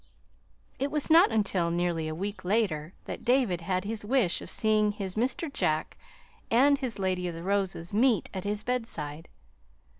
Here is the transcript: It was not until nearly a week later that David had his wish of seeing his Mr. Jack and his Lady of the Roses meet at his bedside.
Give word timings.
It 0.79 0.89
was 0.89 1.11
not 1.11 1.31
until 1.31 1.69
nearly 1.69 2.07
a 2.07 2.15
week 2.15 2.43
later 2.43 2.95
that 3.05 3.23
David 3.23 3.61
had 3.61 3.83
his 3.83 4.03
wish 4.03 4.41
of 4.41 4.49
seeing 4.49 4.91
his 4.93 5.13
Mr. 5.13 5.53
Jack 5.53 5.95
and 6.49 6.79
his 6.79 6.97
Lady 6.97 7.27
of 7.27 7.35
the 7.35 7.43
Roses 7.43 7.93
meet 7.93 8.27
at 8.33 8.43
his 8.43 8.63
bedside. 8.63 9.27